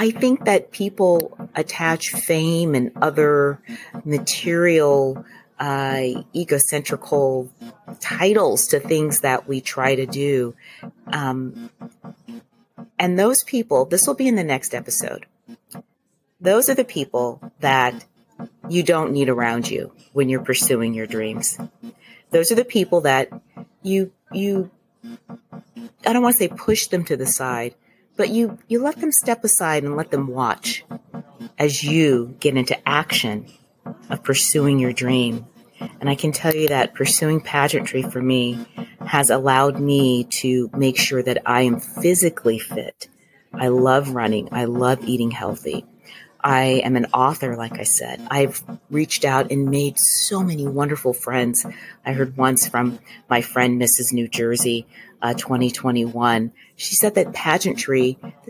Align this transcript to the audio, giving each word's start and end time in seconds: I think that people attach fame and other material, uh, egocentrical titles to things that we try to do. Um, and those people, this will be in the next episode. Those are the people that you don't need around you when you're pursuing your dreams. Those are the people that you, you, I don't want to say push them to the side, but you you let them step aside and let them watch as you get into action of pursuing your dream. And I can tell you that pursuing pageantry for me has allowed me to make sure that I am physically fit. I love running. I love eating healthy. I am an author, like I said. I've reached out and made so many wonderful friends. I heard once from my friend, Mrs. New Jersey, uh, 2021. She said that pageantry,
I 0.00 0.12
think 0.12 0.46
that 0.46 0.70
people 0.70 1.36
attach 1.54 2.08
fame 2.08 2.74
and 2.74 2.90
other 2.96 3.60
material, 4.02 5.26
uh, 5.58 6.24
egocentrical 6.34 7.50
titles 8.00 8.68
to 8.68 8.80
things 8.80 9.20
that 9.20 9.46
we 9.46 9.60
try 9.60 9.96
to 9.96 10.06
do. 10.06 10.54
Um, 11.08 11.68
and 12.98 13.18
those 13.18 13.44
people, 13.44 13.84
this 13.84 14.06
will 14.06 14.14
be 14.14 14.26
in 14.26 14.36
the 14.36 14.42
next 14.42 14.74
episode. 14.74 15.26
Those 16.40 16.70
are 16.70 16.74
the 16.74 16.86
people 16.86 17.52
that 17.60 18.02
you 18.70 18.82
don't 18.82 19.12
need 19.12 19.28
around 19.28 19.70
you 19.70 19.92
when 20.14 20.30
you're 20.30 20.42
pursuing 20.42 20.94
your 20.94 21.06
dreams. 21.06 21.58
Those 22.30 22.50
are 22.50 22.54
the 22.54 22.64
people 22.64 23.02
that 23.02 23.28
you, 23.82 24.12
you, 24.32 24.70
I 26.06 26.14
don't 26.14 26.22
want 26.22 26.36
to 26.36 26.38
say 26.38 26.48
push 26.48 26.86
them 26.86 27.04
to 27.04 27.18
the 27.18 27.26
side, 27.26 27.74
but 28.20 28.28
you 28.28 28.58
you 28.68 28.82
let 28.82 29.00
them 29.00 29.10
step 29.10 29.42
aside 29.44 29.82
and 29.82 29.96
let 29.96 30.10
them 30.10 30.26
watch 30.26 30.84
as 31.58 31.82
you 31.82 32.36
get 32.38 32.54
into 32.54 32.76
action 32.86 33.46
of 34.10 34.22
pursuing 34.22 34.78
your 34.78 34.92
dream. 34.92 35.46
And 36.00 36.10
I 36.10 36.16
can 36.16 36.30
tell 36.30 36.54
you 36.54 36.68
that 36.68 36.92
pursuing 36.92 37.40
pageantry 37.40 38.02
for 38.02 38.20
me 38.20 38.66
has 39.06 39.30
allowed 39.30 39.80
me 39.80 40.24
to 40.42 40.68
make 40.76 40.98
sure 40.98 41.22
that 41.22 41.40
I 41.46 41.62
am 41.62 41.80
physically 41.80 42.58
fit. 42.58 43.08
I 43.54 43.68
love 43.68 44.10
running. 44.10 44.50
I 44.52 44.66
love 44.66 45.02
eating 45.02 45.30
healthy. 45.30 45.86
I 46.42 46.82
am 46.84 46.96
an 46.96 47.06
author, 47.12 47.56
like 47.56 47.78
I 47.78 47.84
said. 47.84 48.26
I've 48.30 48.62
reached 48.90 49.24
out 49.24 49.50
and 49.50 49.70
made 49.70 49.96
so 49.98 50.42
many 50.42 50.66
wonderful 50.66 51.12
friends. 51.12 51.66
I 52.04 52.12
heard 52.12 52.36
once 52.36 52.66
from 52.68 52.98
my 53.28 53.40
friend, 53.40 53.80
Mrs. 53.80 54.12
New 54.12 54.28
Jersey, 54.28 54.86
uh, 55.22 55.34
2021. 55.34 56.52
She 56.76 56.94
said 56.94 57.14
that 57.14 57.32
pageantry, 57.32 58.18